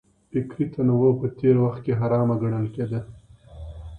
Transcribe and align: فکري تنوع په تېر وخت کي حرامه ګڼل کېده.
فکري 0.31 0.65
تنوع 0.73 1.11
په 1.19 1.27
تېر 1.39 1.55
وخت 1.63 1.79
کي 1.85 1.93
حرامه 1.99 2.35
ګڼل 2.41 2.65
کېده. 2.75 3.01